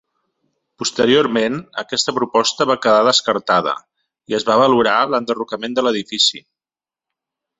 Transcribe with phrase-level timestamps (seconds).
[0.83, 3.75] Posteriorment, aquesta proposta va quedar descartada
[4.33, 6.45] i es va valorar l'enderrocament de l'edifici.